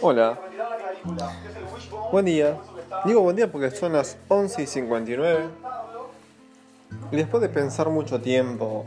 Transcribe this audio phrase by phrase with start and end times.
[0.00, 0.38] Hola.
[2.12, 2.56] Buen día.
[3.04, 5.48] Digo buen día porque son las 11 y 59.
[7.10, 8.86] Y después de pensar mucho tiempo,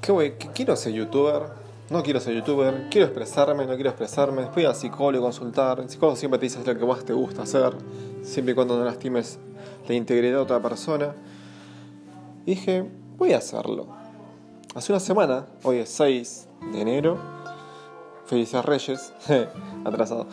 [0.00, 0.32] ¿qué voy?
[0.32, 1.42] ¿Qué quiero ser youtuber?
[1.90, 4.42] No quiero ser youtuber, quiero expresarme, no quiero expresarme.
[4.42, 5.80] Después al psicólogo consultar.
[5.80, 7.74] El psicólogo siempre te dice lo que más te gusta hacer,
[8.22, 9.38] siempre y cuando no lastimes
[9.86, 11.14] la integridad de otra persona.
[12.46, 12.88] Dije,
[13.18, 13.88] voy a hacerlo.
[14.74, 17.18] Hace una semana, hoy es 6 de enero,
[18.26, 19.12] Felices Reyes,
[19.84, 20.26] atrasado.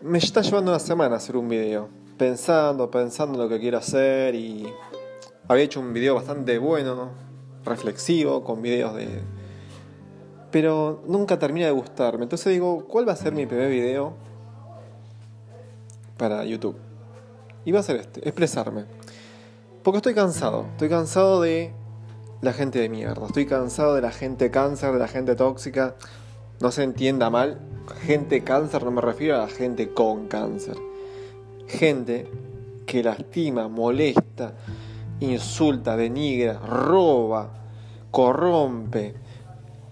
[0.00, 4.34] Me está llevando una semana hacer un video, pensando, pensando en lo que quiero hacer
[4.34, 4.72] y
[5.48, 7.10] había hecho un video bastante bueno,
[7.64, 9.20] reflexivo, con videos de...
[10.50, 14.12] Pero nunca termina de gustarme, entonces digo, ¿cuál va a ser mi primer video
[16.18, 16.76] para YouTube?
[17.64, 18.84] Y va a ser este, expresarme.
[19.82, 21.72] Porque estoy cansado, estoy cansado de
[22.42, 23.24] la gente de mierda.
[23.26, 25.94] Estoy cansado de la gente cáncer, de la gente tóxica.
[26.60, 27.60] No se entienda mal,
[28.04, 30.76] gente cáncer no me refiero a la gente con cáncer.
[31.68, 32.28] Gente
[32.84, 34.54] que lastima, molesta,
[35.20, 37.50] insulta, denigra, roba,
[38.10, 39.14] corrompe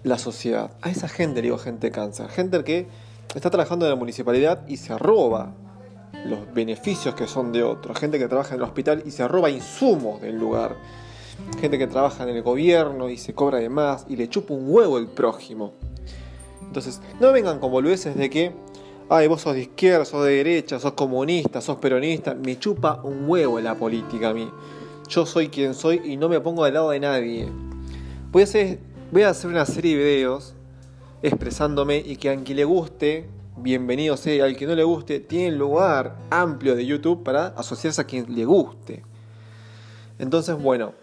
[0.03, 0.71] la sociedad.
[0.81, 2.27] A esa gente le digo gente cáncer.
[2.27, 2.87] Gente que
[3.33, 5.53] está trabajando en la municipalidad y se roba
[6.25, 7.97] los beneficios que son de otros.
[7.97, 10.75] Gente que trabaja en el hospital y se roba insumos del lugar
[11.59, 14.65] gente que trabaja en el gobierno y se cobra de más y le chupa un
[14.67, 15.73] huevo el prójimo.
[16.61, 18.53] Entonces, no vengan con boludeces de que,
[19.09, 23.27] ay, vos sos de izquierda, sos de derecha, sos comunista, sos peronista, me chupa un
[23.27, 24.49] huevo la política a mí.
[25.09, 27.49] Yo soy quien soy y no me pongo del lado de nadie.
[28.31, 28.79] Voy a hacer,
[29.11, 30.53] voy a hacer una serie de videos
[31.21, 35.55] expresándome y que a quien le guste, bienvenido sea, al que no le guste, tiene
[35.55, 39.03] lugar amplio de YouTube para asociarse a quien le guste.
[40.17, 40.93] Entonces, bueno,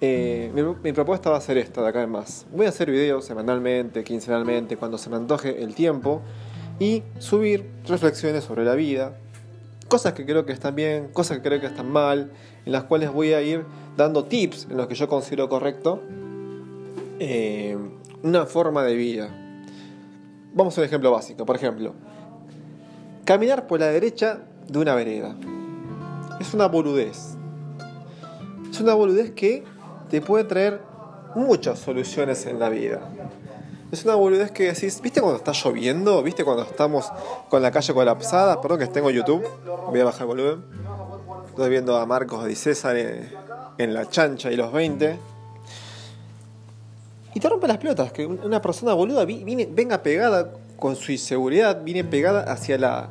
[0.00, 0.52] eh,
[0.82, 2.46] mi, propuesta va a ser esta de acá en más.
[2.52, 6.20] Voy a hacer videos semanalmente, quincenalmente, cuando se me antoje el tiempo
[6.78, 9.16] y subir reflexiones sobre la vida,
[9.88, 12.30] cosas que creo que están bien, cosas que creo que están mal,
[12.66, 13.64] en las cuales voy a ir
[13.96, 16.02] dando tips en lo que yo considero correcto,
[17.18, 17.78] eh,
[18.22, 19.30] una forma de vida.
[20.52, 21.94] Vamos a un ejemplo básico, por ejemplo,
[23.24, 25.34] caminar por la derecha de una vereda.
[26.38, 27.36] Es una boludez.
[28.70, 29.64] Es una boludez que
[30.10, 30.80] te puede traer
[31.34, 33.00] muchas soluciones en la vida.
[33.92, 36.22] Es una boludez que decís, ¿viste cuando está lloviendo?
[36.22, 37.10] ¿Viste cuando estamos
[37.48, 38.60] con la calle colapsada?
[38.60, 39.46] Perdón que tengo YouTube,
[39.88, 40.64] voy a bajar el volumen.
[41.48, 45.18] Estoy viendo a Marcos y César en, la chancha y los 20.
[47.34, 51.82] Y te rompe las pelotas, que una persona boluda viene, venga pegada con su inseguridad,
[51.82, 53.10] viene pegada hacia, la,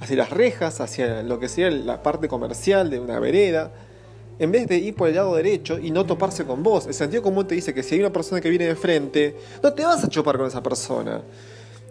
[0.00, 3.70] hacia las rejas, hacia lo que sería la parte comercial de una vereda
[4.40, 6.86] en vez de ir por el lado derecho y no toparse con vos.
[6.86, 9.72] El sentido común te dice que si hay una persona que viene de frente, no
[9.72, 11.20] te vas a chopar con esa persona.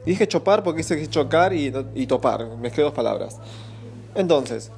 [0.03, 3.37] Dije chopar porque dice que chocar y, y topar, mezclé dos palabras.
[4.15, 4.71] Entonces,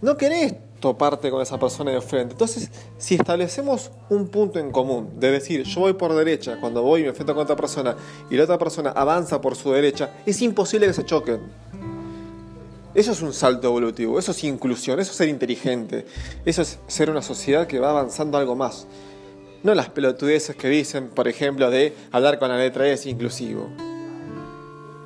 [0.00, 2.32] no querés toparte con esa persona de frente.
[2.32, 2.68] Entonces,
[2.98, 7.02] si establecemos un punto en común, de decir, yo voy por derecha, cuando voy y
[7.04, 7.96] me enfrento con otra persona,
[8.28, 11.40] y la otra persona avanza por su derecha, es imposible que se choquen.
[12.94, 16.04] Eso es un salto evolutivo, eso es inclusión, eso es ser inteligente,
[16.44, 18.86] eso es ser una sociedad que va avanzando algo más.
[19.62, 23.68] No las pelotudeces que dicen, por ejemplo, de hablar con la letra E es inclusivo.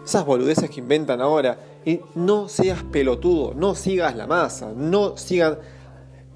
[0.04, 1.58] Esas boludeces que inventan ahora.
[1.84, 5.58] Y no seas pelotudo, no sigas la masa, no sigan,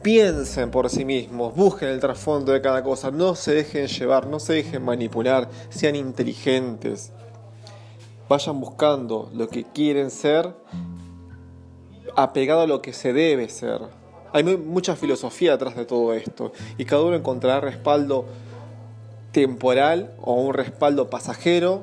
[0.01, 4.39] piensen por sí mismos, busquen el trasfondo de cada cosa, no se dejen llevar, no
[4.39, 7.11] se dejen manipular, sean inteligentes.
[8.29, 10.55] Vayan buscando lo que quieren ser
[12.17, 13.81] apegado a lo que se debe ser.
[14.33, 18.27] Hay mucha filosofía detrás de todo esto y cada uno encontrará respaldo
[19.33, 21.83] temporal o un respaldo pasajero,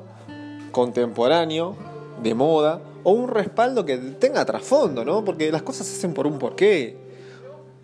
[0.72, 1.76] contemporáneo,
[2.22, 5.24] de moda, o un respaldo que tenga trasfondo, ¿no?
[5.24, 6.96] Porque las cosas se hacen por un porqué.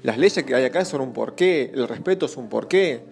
[0.03, 3.03] Las leyes que hay acá son un porqué, el respeto es un porqué.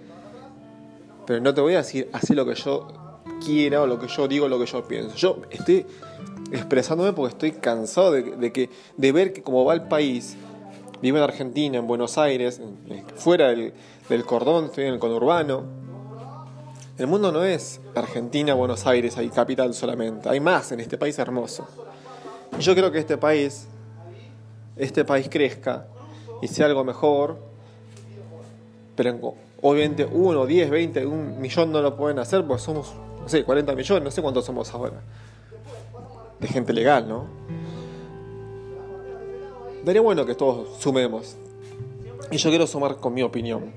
[1.27, 2.89] Pero no te voy a decir así lo que yo
[3.45, 5.17] quiera o lo que yo digo, lo que yo pienso.
[5.17, 5.87] Yo estoy
[6.53, 10.37] expresándome porque estoy cansado de, que, de ver que como va el país,
[11.01, 12.61] vivo en Argentina, en Buenos Aires,
[13.17, 13.73] fuera del,
[14.09, 15.65] del cordón, estoy en el conurbano.
[16.99, 21.19] El mundo no es Argentina, Buenos Aires, hay capital solamente, hay más en este país
[21.19, 21.67] hermoso.
[22.61, 23.67] Yo creo que este país,
[24.77, 25.87] este país crezca
[26.43, 27.39] y sea algo mejor,
[28.95, 33.43] pero obviamente uno, 10, 20, un millón no lo pueden hacer porque somos, no sé,
[33.43, 35.01] 40 millones, no sé cuántos somos ahora
[36.43, 37.27] de gente legal, ¿no?
[39.85, 41.37] Daría bueno que todos sumemos.
[42.31, 43.73] Y yo quiero sumar con mi opinión.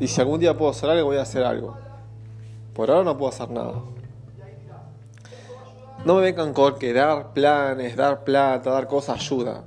[0.00, 1.76] Y si algún día puedo hacer algo, voy a hacer algo.
[2.74, 3.82] Por ahora no puedo hacer nada.
[6.04, 9.64] No me vengan con que dar planes, dar plata, dar cosas ayuda.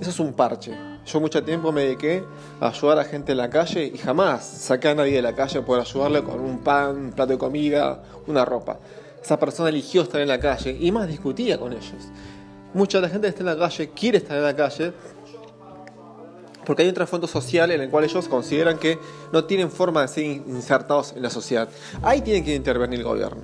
[0.00, 0.76] Eso es un parche.
[1.06, 2.24] Yo mucho tiempo me dediqué
[2.60, 5.62] a ayudar a gente en la calle y jamás saqué a nadie de la calle
[5.62, 8.78] por ayudarle con un pan, un plato de comida, una ropa.
[9.22, 12.10] Esa persona eligió estar en la calle y más discutía con ellos.
[12.74, 14.92] Mucha de la gente que está en la calle quiere estar en la calle
[16.64, 18.98] porque hay un trasfondo social en el cual ellos consideran que
[19.32, 21.68] no tienen forma de ser insertados en la sociedad.
[22.02, 23.42] Ahí tiene que intervenir el gobierno.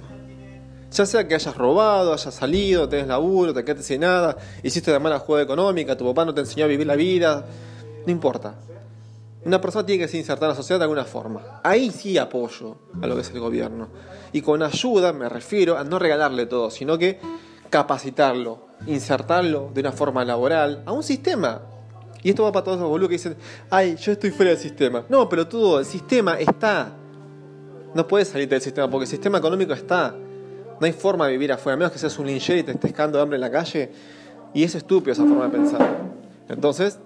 [0.91, 4.99] Ya sea que hayas robado, hayas salido, tenés laburo, te quedaste sin nada, hiciste de
[4.99, 7.45] mala jugada económica, tu papá no te enseñó a vivir la vida,
[8.07, 8.55] no importa.
[9.49, 11.61] Una persona tiene que ser insertada en la sociedad de alguna forma.
[11.65, 13.89] Ahí sí apoyo a lo que es el gobierno.
[14.33, 17.19] Y con ayuda me refiero a no regalarle todo, sino que
[17.71, 21.63] capacitarlo, insertarlo de una forma laboral a un sistema
[22.23, 23.37] y esto va para todos los boludos que dicen,
[23.71, 25.05] ay, yo estoy fuera del sistema.
[25.09, 26.93] No, pero todo, el sistema está.
[27.95, 30.15] No puedes salir del sistema porque el sistema económico está.
[30.81, 32.93] No hay forma de vivir afuera, a menos que seas un linchero y te estés
[32.93, 33.91] cagando de hambre en la calle.
[34.53, 35.97] Y es estúpido esa forma de pensar.
[36.49, 36.99] Entonces,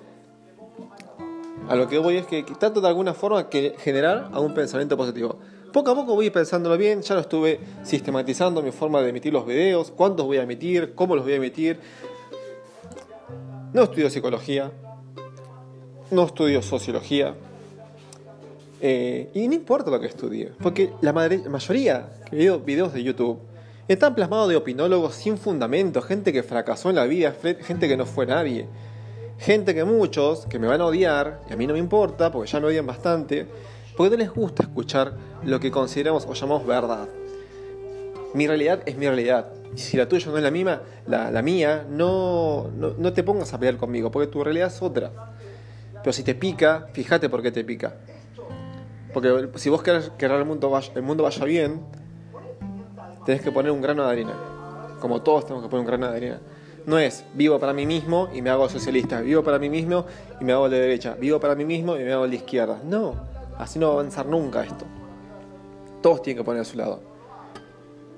[1.68, 5.38] a lo que voy es que trato de alguna forma que generar un pensamiento positivo.
[5.72, 9.46] Poco a poco voy pensándolo bien, ya lo estuve sistematizando mi forma de emitir los
[9.46, 11.80] videos, cuántos voy a emitir, cómo los voy a emitir.
[13.72, 14.70] No estudio psicología,
[16.10, 17.34] no estudio sociología.
[18.82, 23.38] Eh, y no importa lo que estudie, porque la mayoría que veo videos de YouTube
[23.88, 28.06] están plasmados de opinólogos sin fundamento, gente que fracasó en la vida, gente que no
[28.06, 28.66] fue nadie,
[29.42, 32.48] gente que muchos, que me van a odiar, y a mí no me importa, porque
[32.48, 33.46] ya me odian bastante,
[33.96, 37.08] porque no les gusta escuchar lo que consideramos o llamamos verdad.
[38.34, 39.48] Mi realidad es mi realidad.
[39.74, 43.52] Y si la tuya no es la misma, la, mía, no, no, no te pongas
[43.52, 45.10] a pelear conmigo, porque tu realidad es otra.
[46.02, 47.96] Pero si te pica, fíjate por qué te pica.
[49.12, 51.80] Porque si vos querés que el mundo, vaya, el mundo vaya bien,
[53.26, 54.34] tenés que poner un grano de arena.
[55.00, 56.40] Como todos tenemos que poner un grano de arena.
[56.84, 60.04] No es vivo para mí mismo y me hago socialista, vivo para mí mismo
[60.40, 62.80] y me hago de derecha, vivo para mí mismo y me hago de izquierda.
[62.84, 63.14] No,
[63.56, 64.84] así no va a avanzar nunca esto.
[66.00, 67.00] Todos tienen que poner a su lado.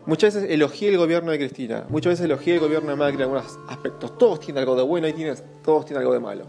[0.06, 3.22] Muchas veces elogié el gobierno de Cristina, muchas veces elogié el gobierno de Macri en
[3.22, 4.16] algunos aspectos.
[4.16, 5.14] Todos tienen algo de bueno y
[5.62, 6.44] todos tienen algo de malo.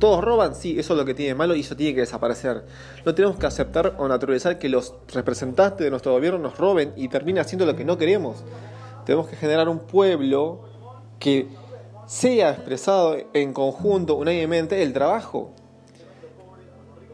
[0.00, 0.54] ¿Todos roban?
[0.54, 2.64] Sí, eso es lo que tiene malo y eso tiene que desaparecer.
[3.04, 7.08] No tenemos que aceptar o naturalizar que los representantes de nuestro gobierno nos roben y
[7.08, 8.42] terminen haciendo lo que no queremos.
[9.04, 10.69] Tenemos que generar un pueblo
[11.20, 11.46] que
[12.06, 15.52] sea expresado en conjunto, unánimemente, el trabajo.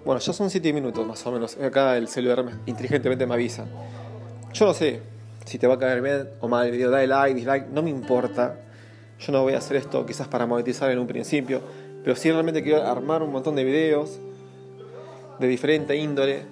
[0.06, 1.58] Bueno, ya son 7 minutos más o menos.
[1.58, 3.66] Acá el celular inteligentemente me avisa.
[4.54, 5.02] Yo no sé
[5.44, 6.90] si te va a caer bien o mal el video.
[6.90, 8.60] Dale like, dislike, no me importa.
[9.18, 11.60] Yo no voy a hacer esto quizás para monetizar en un principio
[12.06, 14.20] pero sí realmente quiero armar un montón de videos
[15.40, 16.44] de diferente índole,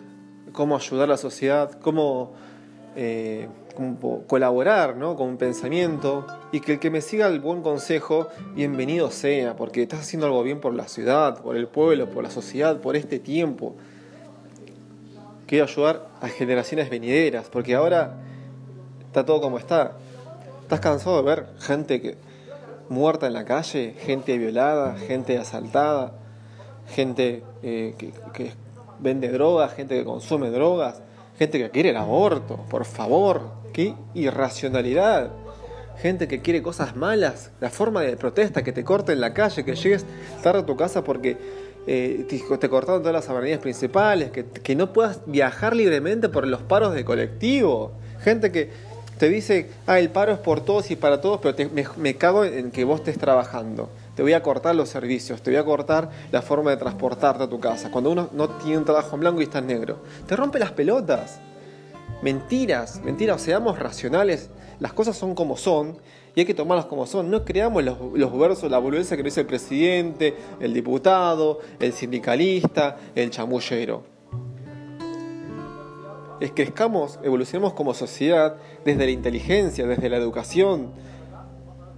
[0.53, 2.33] cómo ayudar a la sociedad, cómo,
[2.97, 3.47] eh,
[4.27, 5.17] colaborar ¿no?
[5.17, 9.83] con un pensamiento y que el que me siga el buen consejo, bienvenido sea, porque
[9.83, 13.19] estás haciendo algo bien por la ciudad, por el pueblo, por la sociedad, por este
[13.19, 13.75] tiempo.
[15.47, 18.15] Quiero ayudar a generaciones venideras, porque ahora
[19.07, 19.93] está todo como está.
[20.63, 22.17] ¿Estás cansado de ver gente que
[22.89, 26.15] muerta en la calle, gente violada, gente asaltada,
[26.87, 28.53] gente eh, que,
[29.01, 31.03] vende drogas, gente que consume drogas,
[31.39, 35.33] gente que quiere el aborto, por favor, qué irracionalidad.
[36.01, 39.75] Gente que quiere cosas malas, la forma de protesta, que te corten la calle, que
[39.75, 40.07] llegues
[40.43, 41.37] tarde a tu casa porque
[41.87, 46.95] eh, te, cortaron todas las avenidas principales, que, no puedas viajar libremente por los paros
[46.95, 47.93] de colectivo.
[48.21, 48.71] Gente que
[49.19, 52.71] te dice, ah, el paro es por todos y para todos, pero me, cago en
[52.71, 53.91] que vos estés trabajando.
[54.17, 57.49] Te voy a cortar los servicios, te voy a cortar la forma de transportarte a
[57.49, 57.91] tu casa.
[57.91, 60.73] Cuando uno no tiene un trabajo en blanco y está en negro, te rompe las
[60.73, 61.41] pelotas.
[62.25, 64.49] Mentiras, mentiras, seamos racionales.
[64.81, 65.99] Las cosas son como son
[66.35, 67.31] y hay que tomarlas como son.
[67.31, 73.29] No creamos los, versos, la boludeza que dice el presidente, el diputado, el sindicalista, el
[73.29, 74.05] chamullero
[76.41, 80.93] es crezcamos, evolucionemos como sociedad desde la inteligencia, desde la educación,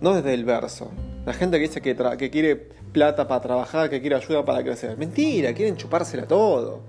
[0.00, 0.90] no desde el verso.
[1.24, 4.96] La gente que dice que, que quiere plata para trabajar, que quiere ayuda para crecer.
[4.98, 6.82] Mentira, quieren chupársela todo.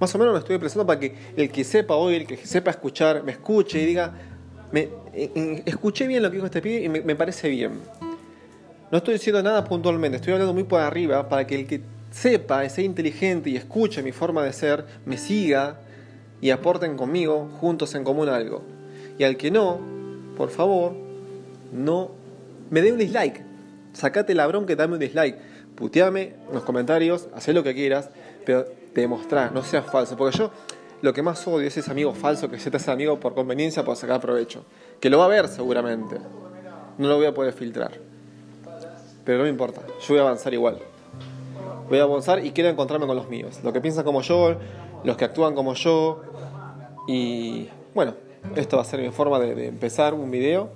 [0.00, 2.70] Más o menos me estoy expresando para que el que sepa oír, el que sepa
[2.70, 4.14] escuchar, me escuche y diga,
[4.72, 7.72] me, eh, eh, escuché bien lo que dijo este pibe y me, me parece bien.
[8.90, 12.66] No estoy diciendo nada puntualmente, estoy hablando muy por arriba para que el que sepa,
[12.70, 15.80] sea inteligente y escuche mi forma de ser, me siga
[16.40, 18.62] y aporten conmigo juntos en común algo.
[19.18, 19.78] Y al que no,
[20.34, 20.94] por favor,
[21.72, 22.12] no
[22.70, 23.42] me dé un dislike.
[23.92, 25.36] Sacate la bronca y dame un dislike.
[25.74, 28.08] Puteame en los comentarios, haz lo que quieras,
[28.46, 30.16] pero demostrá, no seas falso.
[30.16, 30.50] Porque yo
[31.02, 33.84] lo que más odio es ese amigo falso que se te hace amigo por conveniencia,
[33.84, 34.64] por sacar provecho.
[35.00, 36.18] Que lo va a ver seguramente.
[36.98, 37.92] No lo voy a poder filtrar.
[39.24, 40.78] Pero no me importa, yo voy a avanzar igual.
[41.88, 43.60] Voy a avanzar y quiero encontrarme con los míos.
[43.62, 44.56] Los que piensan como yo,
[45.04, 46.22] los que actúan como yo.
[47.06, 48.14] Y bueno,
[48.54, 50.70] esto va a ser mi forma de, empezar un video.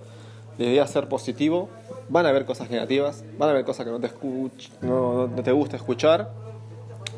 [0.58, 1.68] La idea ser positivo.
[2.08, 4.10] Van a haber cosas negativas, van a haber cosas que no te,
[4.82, 6.30] no, te gusta escuchar.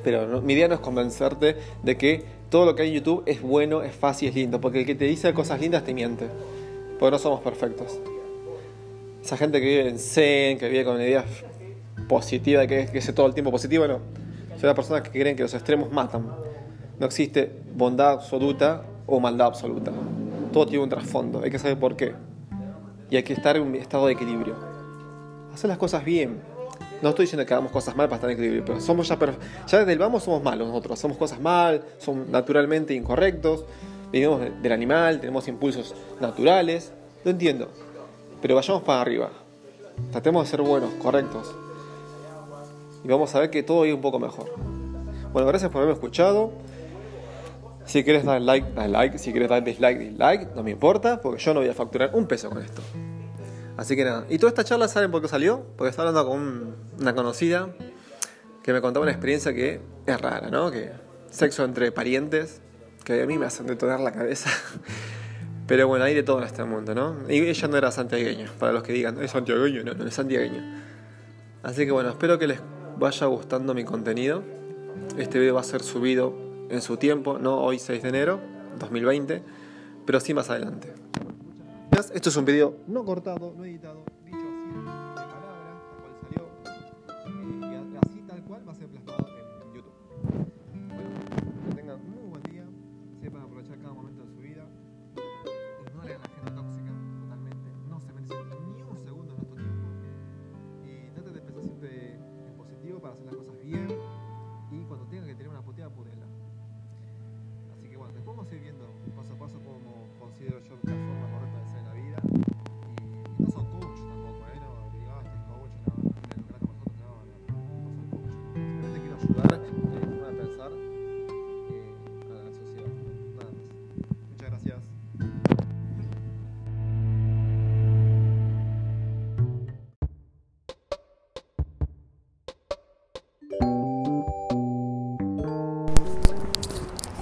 [0.06, 3.42] Pero mi idea no es convencerte de que todo lo que hay en YouTube es
[3.42, 4.60] bueno, es fácil, es lindo.
[4.60, 6.28] Porque el que te dice cosas lindas te miente.
[7.00, 7.98] Porque no somos perfectos.
[9.20, 11.24] Esa gente que vive en Zen, que vive con ideas
[12.08, 13.98] positiva, que, que es todo el tiempo positivo, no.
[14.50, 16.24] Son las personas que creen que los extremos matan.
[17.00, 19.90] No existe bondad absoluta o maldad absoluta.
[20.52, 22.14] Todo tiene un trasfondo, hay que saber por qué.
[23.10, 24.54] Y hay que estar en un estado de equilibrio.
[25.52, 26.54] Hacer las cosas bien.
[27.02, 29.18] No estoy diciendo que hagamos cosas mal para estar en equilibrio, pero somos ya,
[29.66, 30.98] ya desde el vamos somos malos nosotros.
[30.98, 33.64] Hacemos cosas mal, somos naturalmente incorrectos,
[34.10, 36.92] vivimos del animal, tenemos impulsos naturales.
[37.24, 37.68] Lo entiendo.
[38.40, 39.30] Pero vayamos para arriba.
[40.12, 41.54] Tratemos de ser buenos, correctos
[43.06, 44.52] y vamos a ver que todo es un poco mejor.
[45.32, 46.50] Bueno, gracias por haberme escuchado.
[47.84, 49.18] Si quieres dar like, dale like.
[49.18, 50.54] Si quieres dar dislike, dislike.
[50.56, 52.82] No me importa, porque yo no voy a facturar un peso con esto.
[53.76, 54.26] Así que nada.
[54.30, 55.66] Y toda esta charla, ¿saben por qué salió?
[55.76, 57.68] Porque estaba hablando con una conocida
[58.62, 60.70] que me contaba una experiencia que es rara, ¿no?
[60.70, 60.90] Que
[61.30, 62.60] sexo entre parientes,
[63.04, 64.50] que a mí me hacen detonar la cabeza.
[65.66, 67.16] Pero bueno, hay de todo en este mundo, ¿no?
[67.28, 70.62] Y ella no era santiagueña, para los que digan, es santiagueño, no, no es santiagueño.
[71.62, 72.60] Así que bueno, espero que les
[72.98, 74.42] vaya gustando mi contenido.
[75.18, 76.34] Este video va a ser subido
[76.70, 78.40] en su tiempo, no hoy 6 de enero
[78.78, 79.42] 2020,
[80.06, 80.92] pero sí más adelante.
[81.96, 84.04] Esto es un video no cortado, no editado,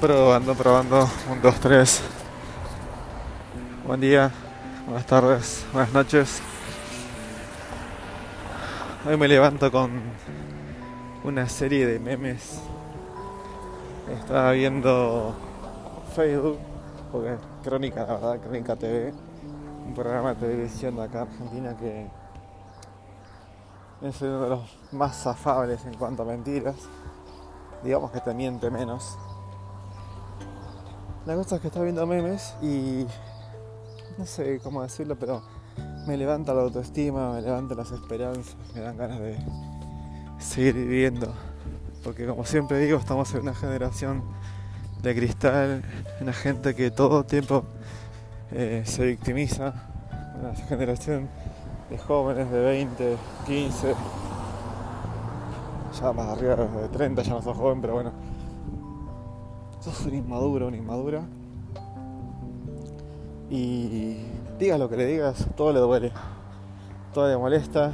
[0.04, 1.08] Probando, probando.
[1.30, 2.02] Un, dos, tres.
[3.86, 4.30] Buen día,
[4.84, 6.42] buenas tardes, buenas noches.
[9.08, 9.92] Hoy me levanto con
[11.24, 12.60] una serie de memes.
[14.20, 15.34] Estaba viendo
[16.14, 16.58] Facebook,
[17.10, 19.10] porque Crónica, la verdad, Crónica TV,
[19.86, 22.06] un programa de televisión de acá Argentina que
[24.02, 26.76] es uno de los más afables en cuanto a mentiras.
[27.82, 29.16] Digamos que te miente menos.
[31.26, 33.06] La cosa es que está viendo memes y
[34.18, 35.42] no sé cómo decirlo, pero
[36.06, 39.38] me levanta la autoestima, me levanta las esperanzas, me dan ganas de
[40.38, 41.32] seguir viviendo.
[42.02, 44.22] Porque como siempre digo, estamos en una generación
[45.02, 45.82] de cristal,
[46.20, 47.64] una gente que todo tiempo
[48.52, 49.72] eh, se victimiza,
[50.38, 51.30] una generación
[51.88, 53.16] de jóvenes de 20,
[53.46, 53.94] 15,
[55.98, 58.33] ya más arriba de 30, ya no soy joven, pero bueno
[59.84, 61.22] sos un inmaduro, una inmadura.
[63.50, 64.16] Y
[64.58, 66.12] digas lo que le digas, todo le duele,
[67.12, 67.92] todo le molesta.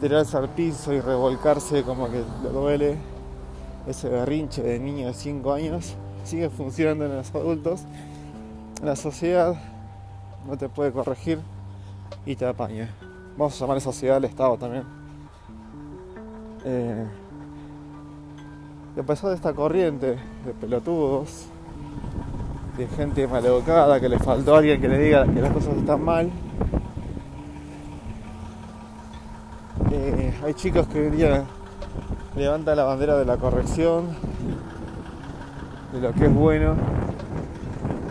[0.00, 2.98] Tirarse al piso y revolcarse como que le duele.
[3.86, 7.82] Ese berrinche de niño de 5 años sigue funcionando en los adultos.
[8.82, 9.54] La sociedad
[10.48, 11.38] no te puede corregir
[12.26, 12.92] y te apaña.
[13.36, 14.84] Vamos a llamar a sociedad al Estado también.
[16.64, 17.06] Eh,
[19.00, 21.46] a pesar de esta corriente de pelotudos,
[22.76, 26.04] de gente maleducada, que le faltó a alguien que le diga que las cosas están
[26.04, 26.30] mal,
[29.90, 31.44] eh, hay chicos que hoy día
[32.36, 34.08] levantan la bandera de la corrección,
[35.94, 36.74] de lo que es bueno,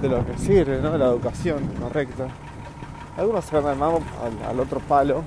[0.01, 0.97] de lo que sirve, ¿no?
[0.97, 2.27] la educación correcta.
[3.15, 4.01] Algunos se van al,
[4.49, 5.21] al, otro palo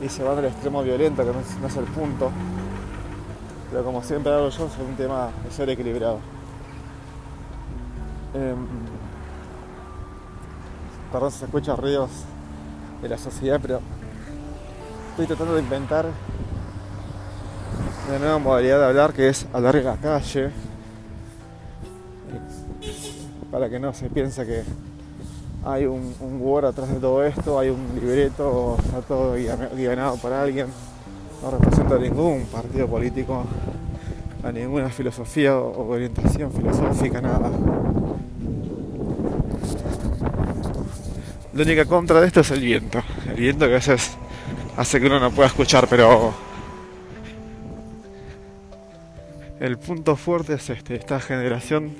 [0.00, 2.30] y se van al extremo violento, que no es el punto.
[3.70, 6.18] Pero como siempre hago yo, es un tema de ser equilibrado.
[8.34, 8.66] Em,
[11.10, 12.10] perdón si se escuchan ruidos
[13.02, 13.80] de la sociedad, pero
[15.10, 16.06] estoy tratando de inventar
[18.08, 20.50] una nueva modalidad de hablar que es hablar en la calle.
[23.50, 24.62] Para que no se piense que
[25.64, 29.34] hay un, un Word atrás de todo esto, hay un libreto, está todo
[29.74, 30.68] guionado por alguien.
[31.42, 33.44] No representa ningún partido político,
[34.42, 37.50] a ninguna filosofía o orientación filosófica, nada.
[41.52, 43.02] La única contra de esto es el viento.
[43.28, 44.16] El viento que a veces
[44.76, 46.34] hace que uno no pueda escuchar, pero
[49.58, 51.94] el punto fuerte es este, esta generación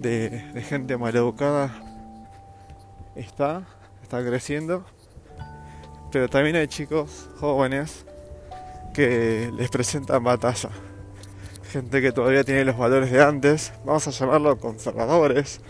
[0.00, 1.70] de, de gente maleducada
[3.14, 3.62] está,
[4.02, 4.84] está creciendo,
[6.10, 8.04] pero también hay chicos jóvenes
[8.92, 10.70] que les presentan batalla.
[11.70, 15.60] Gente que todavía tiene los valores de antes, vamos a llamarlo conservadores,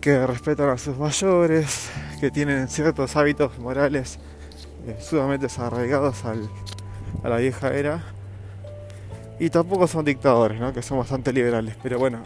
[0.00, 1.88] que respetan a sus mayores,
[2.20, 4.18] que tienen ciertos hábitos morales
[4.86, 6.48] eh, sumamente arraigados al,
[7.22, 8.04] a la vieja era.
[9.38, 10.72] Y tampoco son dictadores, ¿no?
[10.72, 11.76] que son bastante liberales.
[11.82, 12.20] Pero bueno,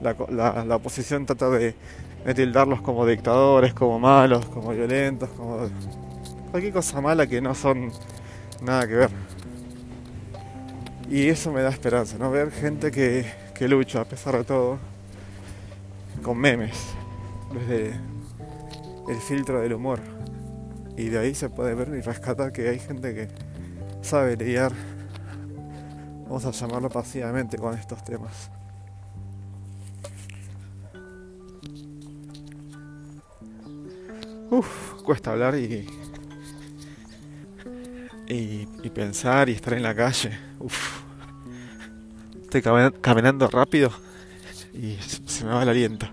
[0.00, 1.74] la, oposición trata de,
[2.34, 5.68] tildarlos como dictadores, como malos, como violentos, como
[6.56, 7.92] cualquier cosa mala que no son
[8.62, 9.10] nada que ver.
[11.10, 12.30] Y eso me da esperanza, ¿no?
[12.30, 14.78] Ver gente que, que lucha a pesar de todo,
[16.22, 16.78] con memes,
[17.52, 17.92] desde
[19.06, 20.00] el filtro del humor.
[20.96, 23.28] Y de ahí se puede ver y rescatar que hay gente que
[24.00, 24.72] sabe lidiar,
[26.24, 28.50] vamos a llamarlo pasivamente, con estos temas.
[34.50, 35.86] Uf, cuesta hablar y,
[38.28, 40.38] y, pensar y estar en la calle.
[40.58, 41.02] Uf.
[42.42, 42.62] Estoy
[43.00, 43.90] caminando rápido
[44.72, 46.06] y se me va el aliento.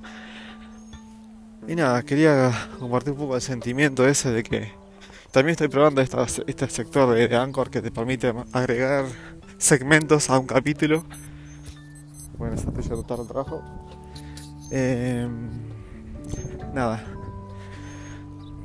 [1.67, 4.71] Y nada, quería compartir un poco el sentimiento ese de que
[5.31, 9.05] también estoy probando este sector de, Anchor que te permite agregar
[9.57, 11.05] segmentos a un capítulo.
[12.37, 13.63] Bueno, estoy ya de trabajo.
[14.71, 15.27] Eh,
[16.73, 17.03] nada,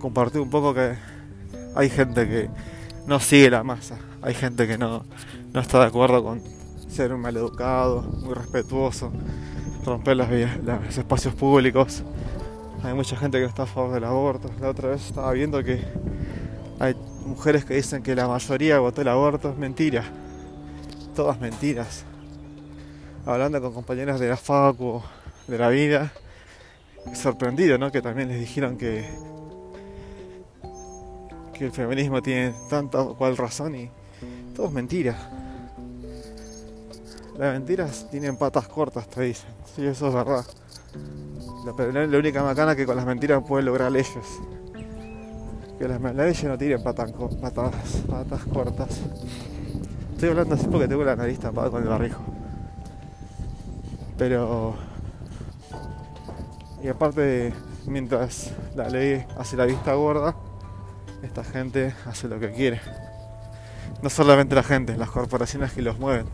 [0.00, 0.94] compartir un poco que
[1.74, 2.50] hay gente que
[3.08, 5.02] no sigue la masa, hay gente que no,
[5.54, 6.42] no está de acuerdo con
[6.88, 9.10] ser un maleducado, muy respetuoso,
[9.84, 10.28] romper los
[10.98, 12.02] espacios públicos.
[12.82, 14.50] Hay mucha gente que está a favor del aborto.
[14.60, 15.82] La otra vez estaba viendo que
[16.78, 16.94] hay
[17.24, 19.50] mujeres que dicen que la mayoría votó el aborto.
[19.50, 20.04] Es mentira.
[21.16, 22.04] Todas mentiras.
[23.26, 25.02] Hablando con compañeras de la facu,
[25.48, 26.12] de la vida,
[27.14, 27.90] sorprendido, ¿no?
[27.90, 29.08] Que también les dijeron que
[31.58, 33.90] que el feminismo tiene tanta o cual razón y
[34.54, 35.16] todo es mentira.
[37.36, 39.50] Las mentiras tienen patas cortas, te dicen.
[39.74, 40.44] Sí, eso es verdad.
[41.92, 44.08] La, la única macana que con las mentiras pueden lograr leyes.
[45.78, 47.74] Que las, leyes no tienen patas, patas,
[48.08, 49.00] patas cortas.
[50.14, 52.22] Estoy hablando así porque tengo la nariz tapada con el barrijo.
[54.16, 54.74] Pero...
[56.82, 57.52] Y aparte,
[57.86, 60.34] mientras la ley hace la vista gorda,
[61.38, 62.80] esta gente hace lo que quiere.
[64.02, 66.26] No solamente la gente, las corporaciones que los mueven.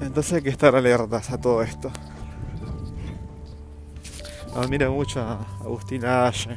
[0.00, 1.90] Entonces hay que estar alertas a todo esto.
[4.54, 6.56] Admiro mucho a Agustín Aye,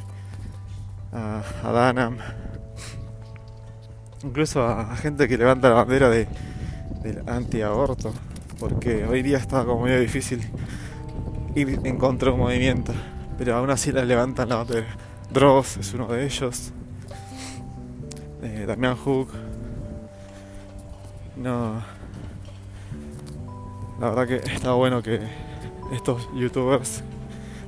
[1.12, 2.10] a, a
[4.22, 6.28] incluso a, gente que levanta la bandera de,
[7.02, 8.12] del anti-aborto,
[8.60, 10.40] porque hoy día está como medio difícil
[11.54, 12.92] ir en contra de un movimiento,
[13.38, 15.05] pero aún así la levantan la bandera.
[15.30, 16.72] Dross es uno de ellos.
[18.42, 19.28] Eh, Damián Hook.
[21.36, 21.82] No.
[24.00, 25.20] La verdad que está bueno que
[25.92, 27.02] estos youtubers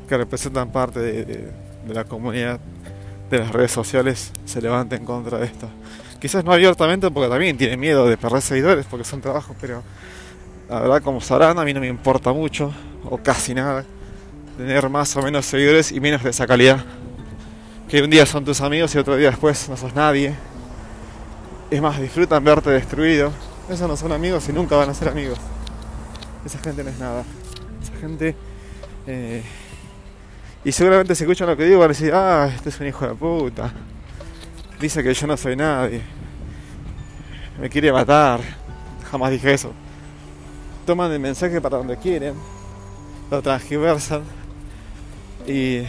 [0.09, 1.53] que representan parte de,
[1.87, 2.61] la comunidad
[3.31, 5.69] de las redes sociales se levanten contra esto.
[6.21, 9.83] Quizás no abiertamente porque también tienen miedo de perder seguidores porque son trabajos, pero
[10.69, 12.73] la verdad como sabrán a mí no me importa mucho
[13.05, 13.85] o casi nada
[14.57, 16.85] tener más o menos seguidores y menos de esa calidad
[17.89, 20.35] que un día son tus amigos y otro día después no sos nadie.
[21.71, 23.33] Es más, disfrutan verte destruido.
[23.69, 25.39] Esos no son amigos y nunca van a ser amigos.
[26.45, 27.25] Esa gente no es nada.
[27.83, 28.37] Esa gente...
[29.07, 29.43] Eh,
[30.65, 33.07] y seguramente si escuchan lo que digo van a decir, ah, este es un hijo
[33.07, 33.73] de puta.
[34.79, 36.03] Dice que yo no soy nadie.
[37.59, 38.41] Me quiere matar.
[39.11, 39.73] Jamás dije eso.
[40.85, 42.35] Toman el mensaje para donde quieren.
[43.31, 44.23] Lo transgiversan.
[45.47, 45.85] Y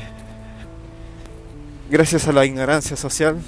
[1.89, 3.39] gracias a la ignorancia social,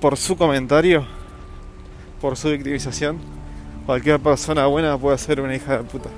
[0.00, 1.06] por su comentario,
[2.20, 3.18] por su victimización,
[3.84, 6.08] cualquier persona buena puede ser una hija de puta.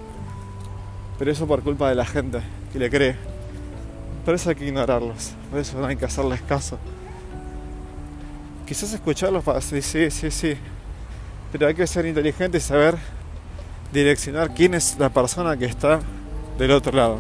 [1.19, 2.41] Pero eso por culpa de la gente
[2.73, 3.17] que le cree.
[4.25, 6.79] Por eso hay que ignorarlos, por eso no hay que hacerles caso.
[8.67, 10.57] Quizás escucharlos para decir sí, sí, sí,
[11.53, 12.97] pero hay que ser inteligente y saber
[13.93, 16.01] direccionar quién es la persona que está
[16.59, 17.19] del otro lado.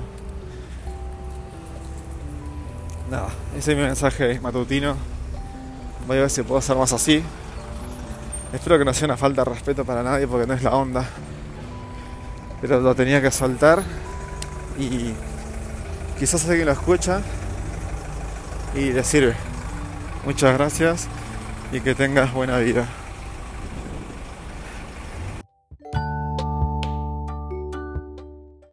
[3.10, 4.96] Nada, ese es mi mensaje matutino.
[6.06, 7.22] Voy a ver si puedo hacer más así.
[8.52, 11.04] Espero que no sea una falta de respeto para nadie porque no es la onda.
[12.60, 13.82] Pero lo tenía que soltar
[14.78, 15.12] y
[16.18, 17.20] quizás alguien lo escucha
[18.74, 19.34] y le sirve.
[20.24, 21.08] Muchas gracias
[21.72, 22.86] y que tengas buena vida.